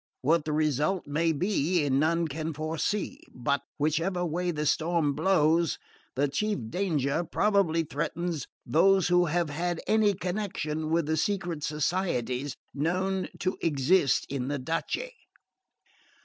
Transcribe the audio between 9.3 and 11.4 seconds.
had any connection with the